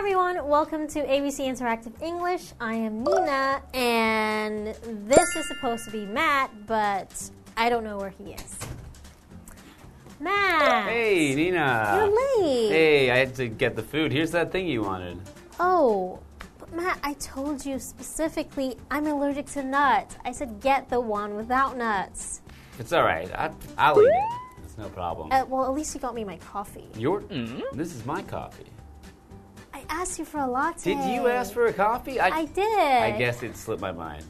[0.00, 2.54] everyone, welcome to ABC Interactive English.
[2.58, 4.68] I am Nina, and
[5.06, 8.58] this is supposed to be Matt, but I don't know where he is.
[10.18, 10.88] Matt!
[10.88, 11.98] Hey, Nina.
[11.98, 12.70] You're late.
[12.70, 14.10] Hey, I had to get the food.
[14.10, 15.20] Here's that thing you wanted.
[15.60, 16.18] Oh,
[16.58, 20.16] but Matt, I told you specifically I'm allergic to nuts.
[20.24, 22.40] I said get the one without nuts.
[22.78, 23.30] It's all right.
[23.34, 24.64] I, I'll eat it.
[24.64, 25.30] It's no problem.
[25.30, 26.88] Uh, well, at least you got me my coffee.
[26.96, 27.20] Your,
[27.74, 28.64] this is my coffee.
[29.90, 30.94] I asked you for a latte.
[30.94, 32.20] Did you ask for a coffee?
[32.20, 32.64] I did.
[32.64, 34.24] I guess it slipped my mind.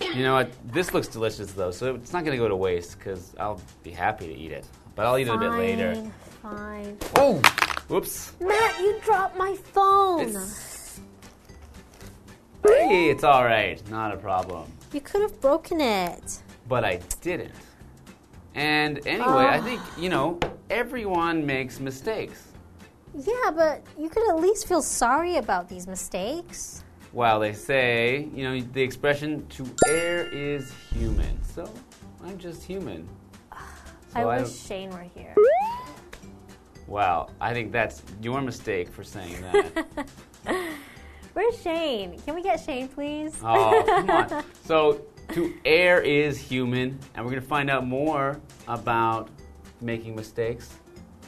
[0.00, 0.50] You know what?
[0.72, 3.92] This looks delicious though, so it's not going to go to waste because I'll be
[3.92, 4.66] happy to eat it.
[4.94, 6.10] But I'll eat it a bit later.
[6.42, 6.98] Fine.
[7.16, 7.34] Oh,
[7.88, 8.32] whoops.
[8.40, 10.22] Matt, you dropped my phone.
[10.22, 11.00] It's,
[12.64, 13.80] hey, it's all right.
[13.88, 14.70] Not a problem.
[14.92, 16.42] You could have broken it.
[16.68, 17.54] But I didn't.
[18.54, 19.62] And anyway, I ah.
[19.62, 22.45] think, you know, everyone makes mistakes.
[23.18, 26.84] Yeah, but you could at least feel sorry about these mistakes.
[27.12, 31.42] Well, they say, you know, the expression to err is human.
[31.44, 31.72] So
[32.24, 33.08] I'm just human.
[33.52, 33.58] I
[34.12, 35.34] So I wish don't- Shane were here.
[36.86, 40.06] Wow, I think that's your mistake for saying that.
[41.32, 42.18] Where's Shane?
[42.20, 43.34] Can we get Shane, please?
[43.42, 44.44] oh, come on.
[44.64, 45.00] So
[45.32, 49.28] to err is human, and we're going to find out more about
[49.80, 50.70] making mistakes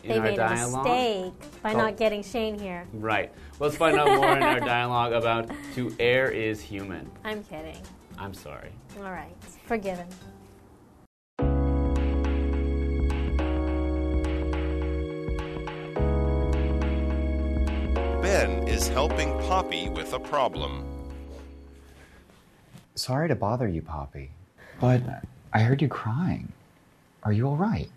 [0.02, 0.86] in they our made dialogue.
[0.86, 1.78] a mistake by Oh.
[1.78, 2.86] not getting Shane here.
[2.92, 3.32] Right.
[3.60, 7.11] Let's find out more in our dialogue about to err is human.
[7.24, 7.77] I'm kidding.
[8.18, 8.70] I'm sorry.
[8.98, 9.34] All right,
[9.67, 10.06] forgiven.
[18.23, 20.84] Ben is helping Poppy with a problem.
[22.94, 24.30] Sorry to bother you, Poppy,
[24.80, 25.00] but
[25.52, 26.52] I heard you crying.
[27.23, 27.89] Are you all right?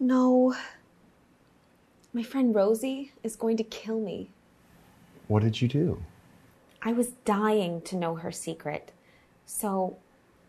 [0.00, 0.54] No.
[2.14, 4.32] My friend Rosie is going to kill me.
[5.28, 6.02] What did you do?
[6.82, 8.92] I was dying to know her secret.
[9.46, 9.96] So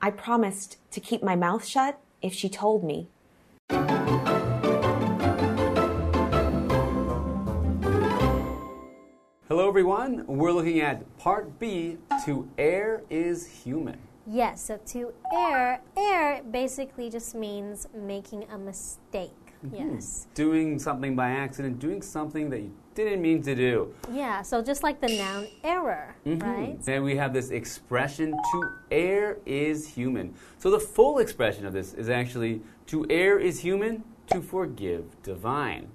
[0.02, 3.08] I promised to keep my mouth shut if she told me.
[9.48, 10.26] Hello, everyone.
[10.28, 14.00] We're looking at part B to err is human.
[14.28, 19.32] Yes, so to err, err basically just means making a mistake.
[19.66, 19.96] Mm-hmm.
[19.96, 20.28] Yes.
[20.34, 23.94] Doing something by accident, doing something that you didn't mean to do.
[24.12, 26.78] Yeah, so just like the noun error, right?
[26.86, 30.36] And we have this expression to err is human.
[30.60, 35.90] So the full expression of this is actually to err is human, to forgive divine.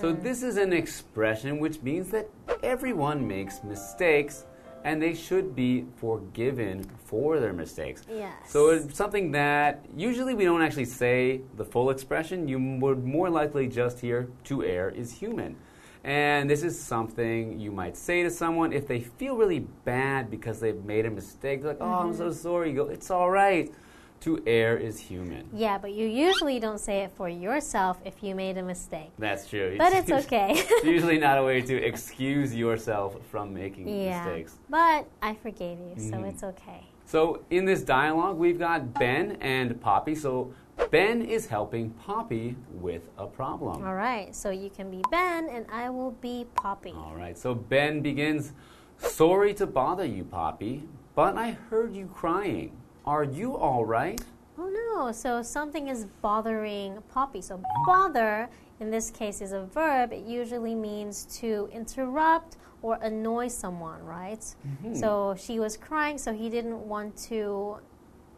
[0.00, 2.28] So this is an expression which means that
[2.62, 4.44] everyone makes mistakes
[4.84, 8.02] and they should be forgiven for their mistakes.
[8.08, 8.32] Yes.
[8.46, 12.48] So it's something that usually we don't actually say the full expression.
[12.48, 15.56] You would more likely just hear to err is human.
[16.04, 20.60] And this is something you might say to someone if they feel really bad because
[20.60, 21.62] they've made a mistake.
[21.62, 22.32] They're like, oh, I'm so mm-hmm.
[22.32, 22.70] sorry.
[22.70, 23.72] You go, it's all right.
[24.20, 25.48] To err is human.
[25.52, 29.10] Yeah, but you usually don't say it for yourself if you made a mistake.
[29.18, 29.76] That's true.
[29.78, 30.50] But it's okay.
[30.56, 34.24] it's usually not a way to excuse yourself from making yeah.
[34.24, 34.58] mistakes.
[34.68, 36.28] But I forgave you, so Mhm.
[36.30, 36.82] it's okay.
[37.06, 40.14] So in this dialogue, we've got Ben and Poppy.
[40.14, 40.52] So
[40.90, 43.84] Ben is helping Poppy with a problem.
[43.84, 46.92] All right, so you can be Ben and I will be Poppy.
[46.92, 47.38] All right.
[47.38, 48.52] So Ben begins,
[48.98, 52.72] "Sorry to bother you, Poppy, but I heard you crying.
[53.08, 54.20] Are you all right?"
[54.58, 57.40] Oh no, so something is bothering Poppy.
[57.40, 58.50] So bother
[58.80, 60.12] in this case is a verb.
[60.12, 64.40] It usually means to interrupt or annoy someone, right?
[64.40, 64.94] Mm-hmm.
[64.94, 67.78] So she was crying, so he didn't want to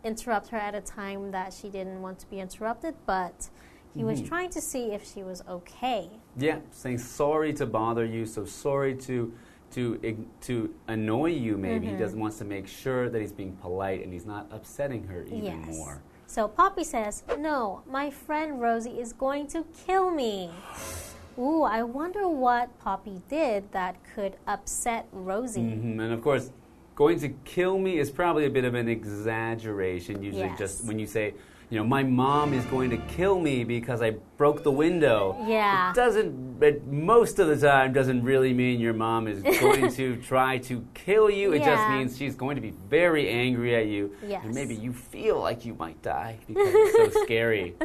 [0.05, 3.49] interrupt her at a time that she didn't want to be interrupted, but
[3.93, 4.29] he was mm-hmm.
[4.29, 6.09] trying to see if she was okay.
[6.37, 8.25] Yeah, saying sorry to bother you.
[8.25, 9.35] So sorry to
[9.73, 11.57] to to annoy you.
[11.57, 11.97] Maybe Mm-hmm.
[11.97, 15.25] he doesn't wants to make sure that he's being polite and he's not upsetting her
[15.25, 15.67] even yes.
[15.77, 16.03] more.
[16.27, 20.51] So Poppy says, No, my friend Rosie is going to kill me.
[21.39, 25.61] Ooh, I wonder what Poppy did that could upset Rosie.
[25.63, 26.51] hmm And of course,
[26.95, 30.23] going to kill me is probably a bit of an exaggeration.
[30.23, 30.59] Usually, Yes.
[30.59, 31.35] just when you say,
[31.71, 35.37] you know, my mom is going to kill me because I broke the window.
[35.47, 35.91] Yeah.
[35.91, 40.17] It doesn't, but most of the time, doesn't really mean your mom is going to
[40.17, 41.53] try to kill you.
[41.53, 44.13] It just means she's going to be very angry at you.
[44.27, 44.45] Yes.
[44.45, 47.77] And maybe you feel like you might die because it's so scary.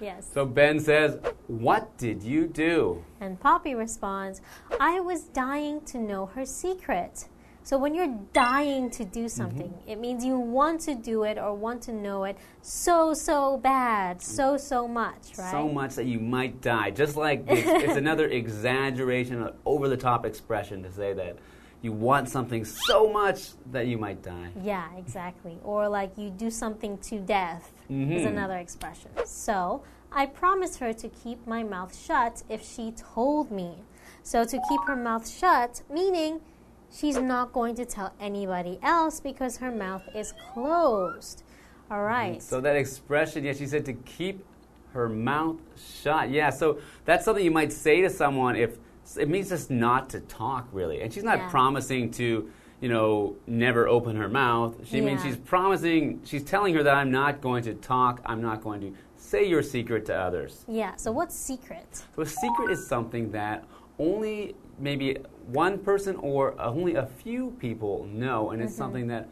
[0.00, 0.28] Yes.
[0.34, 3.04] So Ben says, What did you do?
[3.20, 4.40] And Poppy responds,
[4.80, 7.28] I was dying to know her secret.
[7.64, 9.90] So when you're dying to do something, Mm-hmm.
[9.90, 14.20] it means you want to do it or want to know it so so bad,
[14.20, 15.50] so so much, right?
[15.50, 16.90] So much that you might die.
[16.90, 21.36] Just like it's, it's another exaggeration, an over the top expression to say that
[21.82, 24.50] you want something so much that you might die.
[24.62, 25.58] Yeah, exactly.
[25.64, 28.26] Or like you do something to death is Mhm.
[28.26, 29.10] another expression.
[29.26, 29.82] So
[30.12, 33.82] I promised her to keep my mouth shut if she told me.
[34.22, 36.40] So to keep her mouth shut, meaning
[36.92, 41.42] she's not going to tell anybody else because her mouth is closed.
[41.90, 42.06] All mm-hmm.
[42.06, 42.42] right.
[42.42, 44.44] So that expression, yeah, she said to keep
[44.92, 46.30] her mouth shut.
[46.30, 48.78] Yeah, so that's something you might say to someone if
[49.16, 51.00] it means just not to talk really.
[51.00, 51.48] And she's not Yeah.
[51.48, 52.50] promising to,
[52.80, 54.76] you know, never open her mouth.
[54.84, 58.62] She means she's promising, she's telling her that I'm not going to talk, I'm not
[58.62, 60.64] going to say your secret to others.
[60.68, 60.94] yeah.
[60.96, 62.04] So what's secret?
[62.14, 63.64] So a secret is something that
[63.98, 65.16] only maybe
[65.46, 68.78] one person or only a few people know, and it's mm-hmm.
[68.78, 69.28] something that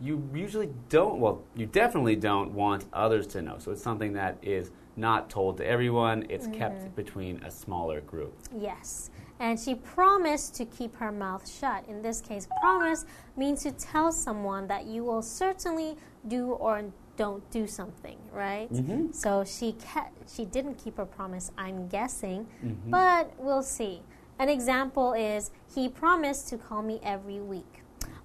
[0.00, 3.58] you usually don't, well, you definitely don't want others to know.
[3.58, 6.94] So it's something that is not told to everyone, it's kept mm-hmm.
[6.94, 8.36] between a smaller group.
[8.56, 9.10] Yes.
[9.40, 11.84] And she promised to keep her mouth shut.
[11.88, 13.04] In this case, promise
[13.36, 15.96] means to tell someone that you will certainly
[16.28, 16.84] do or
[17.16, 18.72] don't do something, right?
[18.72, 19.12] Mm-hmm.
[19.12, 22.46] So she kept, she didn't keep her promise, I'm guessing,
[22.86, 24.02] but we'll see.
[24.38, 27.82] An example is he promised to call me every week,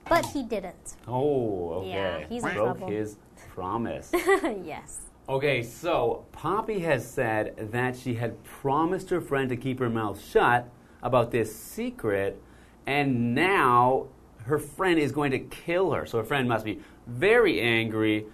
[0.07, 0.95] but he didn't.
[1.07, 1.89] Oh, okay.
[1.89, 2.87] Yeah, he's in Broke trouble.
[2.87, 3.17] his
[3.53, 4.09] promise.
[4.13, 5.01] yes.
[5.27, 10.19] Okay, so Poppy has said that she had promised her friend to keep her mouth
[10.23, 10.67] shut
[11.03, 12.41] about this secret,
[12.87, 14.07] and now
[14.45, 16.07] her friend is going to kill her.
[16.07, 18.25] So her friend must be very angry.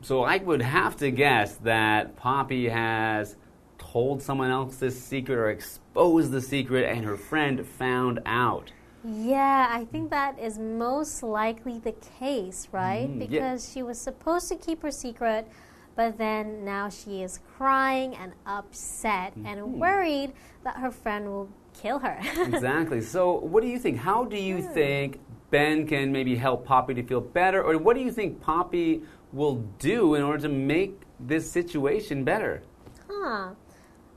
[0.00, 3.36] So I would have to guess that Poppy has
[3.80, 8.70] told someone else this secret or exposed the secret, and her friend found out.
[9.04, 13.08] Yeah, I think that is most likely the case, right?
[13.08, 13.26] Mm, yeah.
[13.26, 15.48] because she was supposed to keep her secret,
[15.96, 19.46] but then now she is crying and upset Mm-hmm.
[19.46, 20.32] and worried
[20.64, 22.18] that her friend will kill her.
[22.36, 23.00] exactly.
[23.00, 23.96] So, what do you think?
[23.98, 24.74] How do you Hmm.
[24.74, 29.02] think Ben can maybe help Poppy to feel better, or what do you think Poppy
[29.32, 32.62] will do in order to make this situation better?
[33.08, 33.50] huh.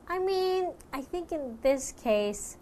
[0.08, 2.58] I mean, I think in this case,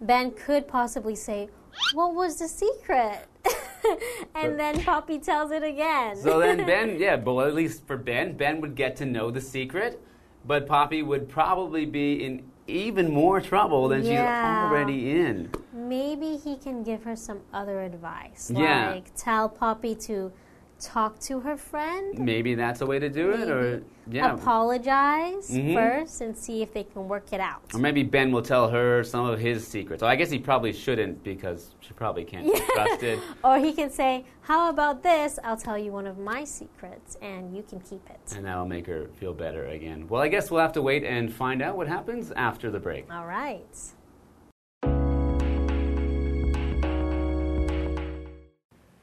[0.00, 1.48] Ben could possibly say,
[1.92, 3.26] What was the secret?
[4.34, 6.16] and then Poppy tells it again.
[6.16, 9.40] So then Ben, yeah, well, at least for Ben, Ben would get to know the
[9.40, 10.00] secret,
[10.46, 14.64] but Poppy would probably be in even more trouble than Yeah.
[14.64, 15.50] she's already in.
[15.72, 18.50] Maybe he can give her some other advice.
[18.54, 18.92] Yeah.
[18.92, 20.32] Like tell Poppy to
[20.80, 22.18] talk to her friend.
[22.18, 24.34] Maybe that's a way to do it, or yeah.
[24.34, 25.74] Apologize Mhm.
[25.74, 27.62] first and see if they can work it out.
[27.72, 30.00] Or maybe Ben will tell her some of his secrets.
[30.00, 33.18] So I guess he probably shouldn't because she probably can't be trusted.
[33.42, 35.38] Or he can say, How about this?
[35.42, 38.34] I'll tell you one of my secrets and you can keep it.
[38.36, 40.06] And that'll make her feel better again.
[40.08, 43.10] Well, I guess we'll have to wait and find out what happens after the break.
[43.10, 43.64] All right.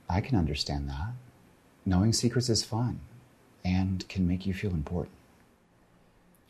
[0.10, 1.14] I can understand that.
[1.86, 3.00] Knowing secrets is fun
[3.66, 5.16] and can make you feel important.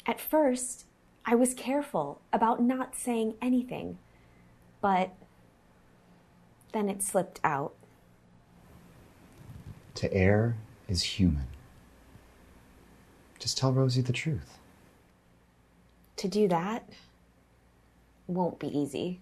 [0.05, 0.85] At first,
[1.25, 3.97] I was careful about not saying anything,
[4.81, 5.13] but
[6.73, 7.73] then it slipped out.
[9.95, 10.57] To err
[10.87, 11.47] is human.
[13.39, 14.57] Just tell Rosie the truth.
[16.17, 16.89] To do that
[18.27, 19.19] won't be easy.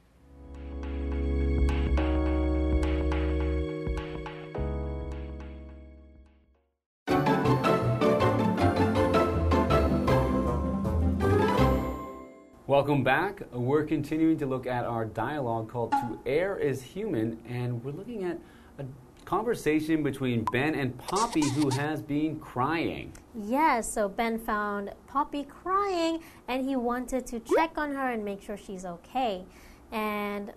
[12.70, 13.42] Welcome back.
[13.52, 18.26] We're continuing to look at our dialogue called To Err is Human, and we're looking
[18.26, 18.38] at
[18.78, 18.86] a
[19.26, 23.12] conversation between Ben and Poppy, who has been crying.
[23.34, 28.40] Yes, so Ben found Poppy crying and he wanted to check on her and make
[28.40, 29.46] sure she's okay.
[29.92, 30.54] And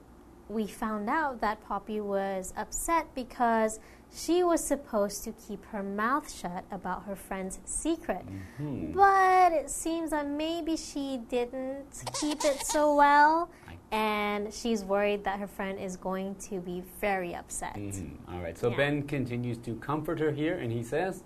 [0.51, 3.81] we found out that Poppy was upset because
[4.15, 8.25] she was supposed to keep her mouth shut about her friend's secret.
[8.95, 13.51] But it seems that maybe she didn't keep it so well.
[13.91, 17.75] And she's worried that her friend is going to be very upset.
[17.75, 18.17] Mhm.
[18.33, 18.77] All right, so Yeah.
[18.77, 21.25] Ben continues to comfort her here, and he says,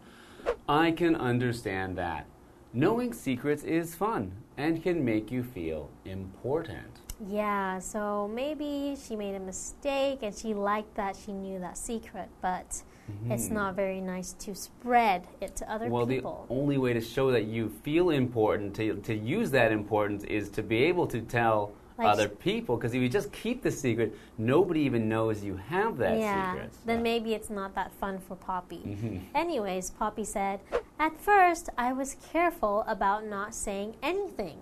[0.69, 2.27] I can understand that.
[2.73, 7.01] Knowing secrets is fun and can make you feel important.
[7.29, 12.29] Yeah, so maybe she made a mistake and she liked that she knew that secret,
[12.43, 12.83] but
[13.31, 15.95] it's not very nice to spread it to other Mm-hmm.
[15.95, 20.25] Well, the only way to show that you feel important, to, to use that importance,
[20.25, 23.71] is to be able to tell Like- other people because if you just keep the
[23.71, 26.73] secret, nobody even knows you have that yeah, secret.
[26.85, 28.83] then So- maybe it's not that fun for Poppy.
[28.85, 29.19] Mm-hmm.
[29.37, 30.61] Anyways, Poppy said,
[30.99, 34.59] At first, I was careful about not saying anything,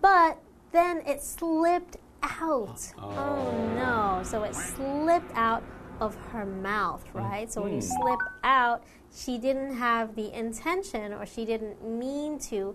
[0.00, 0.38] but
[0.72, 2.92] then it slipped out.
[2.98, 4.22] Oh, no.
[4.24, 5.62] So it slipped out
[6.00, 7.50] of her mouth, right?
[7.50, 8.02] So when you Mm-hmm.
[8.02, 8.82] slip out,
[9.14, 12.74] she didn't have the intention or she didn't mean to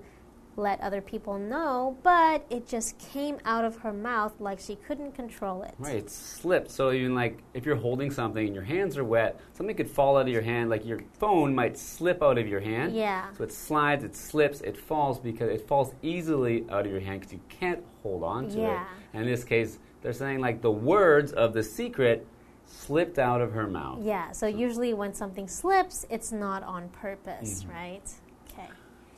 [0.57, 5.13] let other people know, but it just came out of her mouth like she couldn't
[5.13, 5.73] control it.
[5.79, 6.69] Right, it slipped.
[6.71, 10.17] So even like if you're holding something and your hands are wet, something could fall
[10.17, 10.69] out of your hand.
[10.69, 12.93] Like your phone might slip out of your hand.
[12.95, 13.31] Yeah.
[13.37, 17.21] So it slides, it slips, it falls because it falls easily out of your hand
[17.21, 18.81] because you can't hold on to Yeah.
[18.81, 18.87] it.
[19.13, 22.27] And in this case, they're saying like the words of the secret
[22.65, 23.99] slipped out of her mouth.
[24.03, 27.71] Yeah, so usually when something slips, it's not on purpose, Mm-hmm.
[27.71, 28.09] right?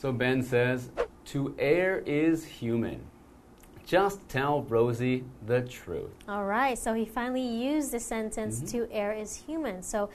[0.04, 0.90] So Ben says,
[1.28, 3.00] "To err is human.
[3.86, 8.80] Just tell Rosie the truth." All right, so he finally used the sentence Mm-hmm.
[8.80, 9.82] to err is human.
[9.82, 10.10] So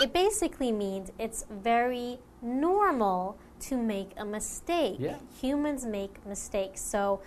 [0.00, 4.98] it basically means it's very normal to make a mistake.
[5.00, 5.16] Yeah.
[5.40, 6.80] Humans make mistakes.
[6.80, 7.20] So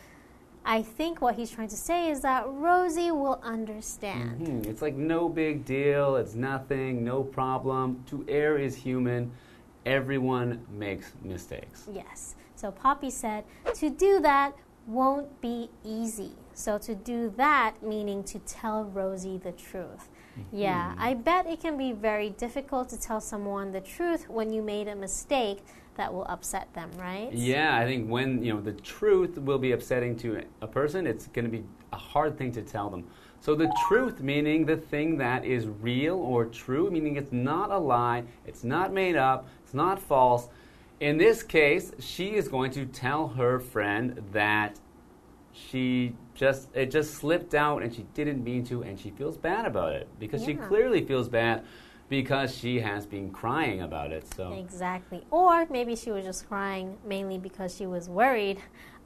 [0.66, 4.48] I think what he's trying to say is that Rosie will understand.
[4.48, 6.16] Hmm, It's like no big deal.
[6.16, 7.04] It's nothing.
[7.04, 8.06] No problem.
[8.12, 9.32] To err is human.
[9.86, 11.88] Everyone makes mistakes.
[11.94, 12.36] Yes.
[12.56, 13.44] So Poppy said,
[13.76, 14.54] to do that
[14.88, 16.32] won't be easy.
[16.54, 20.10] So to do that, meaning to tell Rosie the truth.
[20.40, 20.58] Mm-hmm.
[20.58, 24.62] Yeah, I bet it can be very difficult to tell someone the truth when you
[24.62, 25.60] made a mistake
[25.96, 27.32] that will upset them, right?
[27.32, 31.28] Yeah, I think when you know the truth will be upsetting to a person, it's
[31.28, 31.64] going to be
[31.94, 33.06] a hard thing to tell them.
[33.46, 37.78] So the truth, meaning the thing that is real or true, meaning it's not a
[37.78, 40.48] lie, it's not made up, it's not false.
[41.00, 44.80] In this case, she is going to tell her friend that
[45.52, 49.68] she just it just slipped out and she didn't mean to and she feels bad
[49.68, 51.64] about it because she clearly feels bad
[52.10, 54.26] because she has been crying about it.
[54.36, 55.24] So Exactly.
[55.30, 58.58] Or maybe she was just crying mainly because she was worried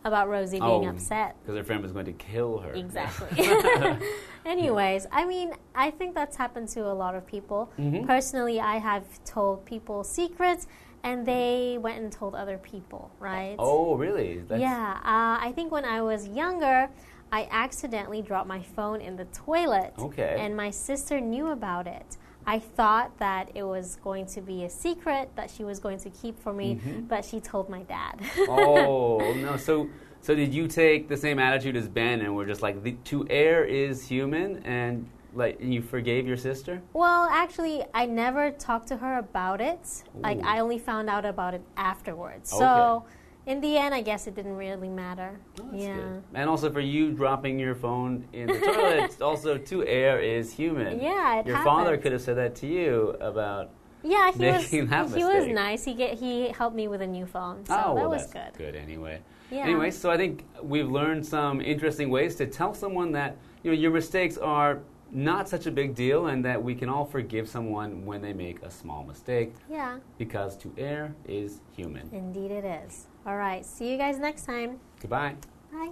[0.05, 1.35] about Rosie being Oh, upset.
[1.41, 2.71] because her friend was going to kill her.
[2.73, 3.27] Exactly.
[4.45, 7.71] Anyways, I mean, I think that's happened to a lot of people.
[8.05, 10.67] Personally, I have told people secrets
[11.03, 13.55] and they went and told other people, right?
[13.59, 14.39] Oh, really?
[14.47, 14.97] That's, yeah.
[14.97, 16.89] Uh, I think when I was younger,
[17.31, 19.93] I accidentally dropped my phone in the toilet.
[19.99, 20.37] Okay.
[20.39, 22.17] And my sister knew about it.
[22.45, 26.09] I thought that it was going to be a secret that she was going to
[26.09, 27.01] keep for me, mm-hmm.
[27.01, 28.19] but she told my dad.
[28.47, 29.57] oh no.
[29.57, 29.89] So,
[30.21, 33.27] so did you take the same attitude as Ben and were just like, the, to
[33.29, 36.81] err is human, and like you forgave your sister?
[36.93, 40.03] Well, actually, I never talked to her about it.
[40.15, 42.51] Like, I only found out about it afterwards.
[42.51, 42.59] Okay.
[42.59, 43.05] So,
[43.49, 45.39] in the end, I guess it didn't really matter.
[45.59, 45.95] Oh, yeah.
[45.95, 46.23] good.
[46.35, 51.01] And also for you dropping your phone in the toilet, also to err is human.
[51.01, 53.71] Yeah, it Your father could have said that to you about.
[54.03, 54.71] Yeah, he was.
[54.71, 55.83] Making that he was nice.
[55.83, 58.53] He get he helped me with a new phone, so oh, that was good.
[58.55, 59.19] good anyway.
[59.49, 59.63] Yeah.
[59.63, 63.77] Anyway, so I think we've learned some interesting ways to tell someone that you know
[63.77, 64.79] your mistakes are
[65.11, 68.61] not such a big deal, and that we can all forgive someone when they make
[68.63, 72.09] a small mistake, Yeah, because to err is human.
[72.13, 73.07] indeed it is.
[73.25, 74.79] All right, see you guys next time.
[75.01, 75.35] Goodbye.
[75.71, 75.91] Bye.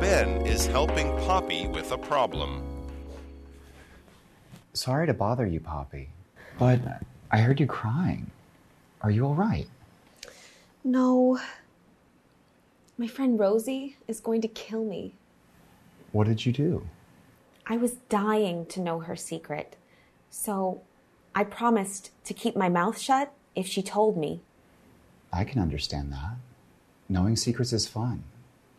[0.00, 2.62] Ben is helping Poppy with a problem.
[4.72, 6.10] Sorry to bother you, Poppy,
[6.58, 6.80] but
[7.30, 8.30] I heard you crying.
[9.02, 9.66] Are you all right?
[10.84, 11.38] No.
[12.98, 15.14] My friend Rosie is going to kill me.
[16.12, 16.86] What did you do?
[17.66, 19.76] I was dying to know her secret.
[20.28, 20.82] So
[21.34, 24.40] I promised to keep my mouth shut if she told me.
[25.32, 26.36] I can understand that.
[27.08, 28.24] Knowing secrets is fun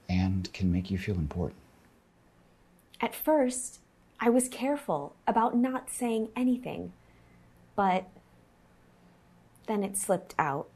[0.10, 1.60] and can make you feel important.
[3.00, 3.80] At first,
[4.20, 6.92] I was careful about not saying anything,
[7.76, 8.08] but
[9.68, 10.68] then it slipped out.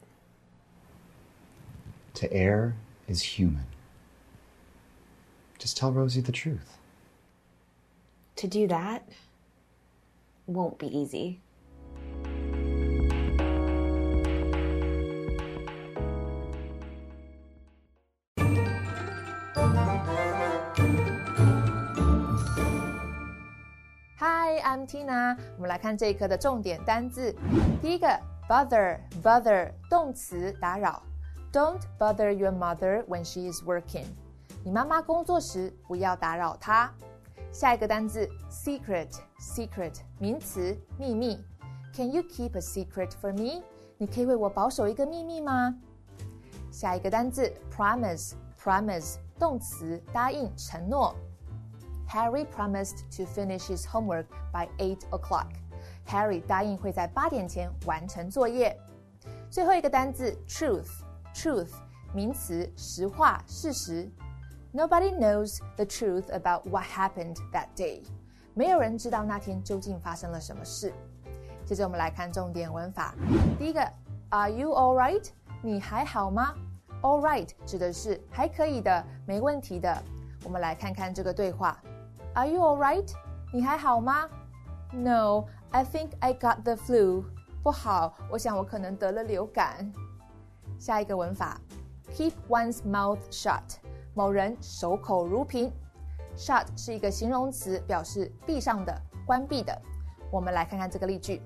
[2.14, 2.74] To err
[3.08, 3.66] is human.
[5.58, 6.78] Just tell Rosie the truth.
[8.36, 9.08] To do that
[10.46, 11.40] won't be easy.
[24.86, 25.36] Tina。
[25.56, 27.34] 我们来看这一课的重点单字。
[27.82, 28.08] 第一个
[28.48, 31.02] ，bother，bother，动词，打扰。
[31.52, 34.06] Don't bother your mother when she is working。
[34.64, 36.92] 你妈妈工作时不要打扰她。
[37.52, 41.42] 下一个单字 secret，secret 名词，秘密。
[41.94, 43.62] Can you keep a secret for me？
[43.96, 45.74] 你可以为我保守一个秘密吗？
[46.70, 51.14] 下一个单字 promise，promise 动词，答应、承诺。
[52.07, 55.47] Harry promised to finish his homework by eight o'clock.
[56.07, 58.77] Harry 答应会在八点前完成作业。
[59.49, 61.71] 最后一个单字 truth，truth
[62.13, 64.09] 名词，实话、事实。
[64.73, 68.03] Nobody knows the truth about what happened that day.
[68.53, 70.93] 没有人知道那天究竟发生了什么事。
[71.65, 73.13] 接着我们来看重点文法。
[73.57, 73.81] 第一个，
[74.29, 75.25] Are you all right？
[75.61, 76.53] 你还好吗？
[77.01, 80.03] All right 指的是还可以的，没问题的。
[80.43, 81.81] 我们来看看这个对话。
[82.35, 83.09] Are you all right？
[83.53, 84.29] 你还好吗？
[84.93, 87.23] No, I think I got the flu.
[87.63, 89.91] 不好，我想我可能得了流感。
[90.79, 91.59] 下一个文法，
[92.13, 93.77] keep one's mouth shut，
[94.13, 95.71] 某人守口如瓶。
[96.35, 99.79] shut 是一个形容词，表示闭上的、关闭的。
[100.31, 101.41] 我们来看看这个例句：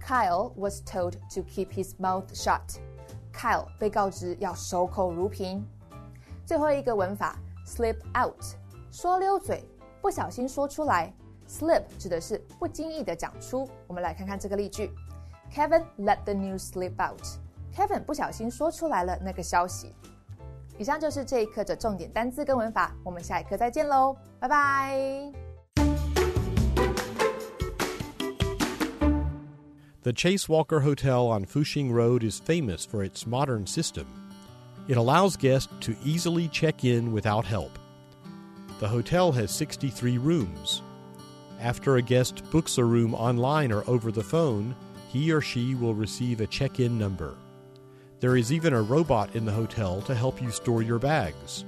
[0.00, 5.64] Kyle was told to keep his mouth shut。Kyle 被告知要守口如瓶。
[6.44, 7.36] 最后一个文法，
[7.66, 8.42] slip out，
[8.90, 9.64] 说溜嘴，
[10.06, 11.12] 不小心说出来。
[11.48, 13.68] slip 指的是不经意的讲出。
[13.86, 14.90] 我们来看看这个例句。
[15.52, 17.20] Kevin let the news slip out.
[17.74, 19.94] Kevin 不小心说出来了那个消息。
[20.78, 25.32] 以上就是这一课的重点单词跟文法，我们下一课再见喽，拜拜。
[30.02, 34.06] The Chase Walker Hotel on Fuxing Road is famous for its modern system.
[34.88, 37.70] It allows guests to easily check in without help.
[38.79, 40.83] The hotel has 63 rooms.
[41.59, 44.75] After a guest books a room online or over the phone,
[45.07, 47.35] he or she will receive a check in number.
[48.19, 51.65] There is even a robot in the hotel to help you store your bags.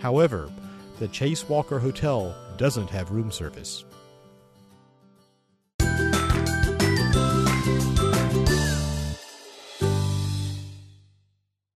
[0.00, 0.50] However,
[0.98, 3.84] the Chase Walker Hotel doesn't have room service.